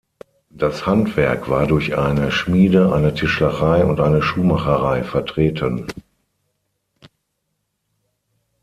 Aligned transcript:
Das 0.49 0.87
Handwerk 0.87 1.47
war 1.47 1.67
durch 1.67 1.95
eine 1.95 2.31
Schmiede, 2.31 2.91
eine 2.91 3.13
Tischlerei 3.13 3.85
und 3.85 3.99
eine 3.99 4.23
Schuhmacherei 4.23 5.03
vertreten. 5.03 5.85